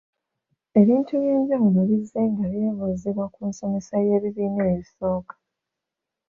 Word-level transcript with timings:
Ebintu 0.81 1.09
eby’enjawulo 1.19 1.79
bizzenga 1.89 2.43
byebuuzibwa 2.51 3.25
ku 3.33 3.39
nsomesa 3.49 3.95
y'ebibiina 4.05 4.61
ebisooka. 4.73 5.33